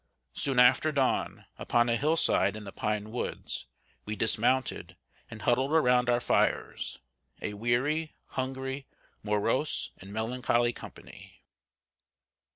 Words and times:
Soon 0.33 0.57
after 0.57 0.91
dawn, 0.91 1.45
upon 1.59 1.87
a 1.87 1.95
hill 1.95 2.17
side 2.17 2.55
in 2.55 2.63
the 2.63 2.71
pine 2.71 3.11
woods, 3.11 3.67
we 4.03 4.15
dismounted, 4.15 4.97
and 5.29 5.43
huddled 5.43 5.71
around 5.71 6.09
our 6.09 6.19
fires, 6.19 6.97
a 7.39 7.53
weary, 7.53 8.15
hungry, 8.29 8.87
morose, 9.21 9.91
and 9.99 10.11
melancholy 10.11 10.73
company. 10.73 11.43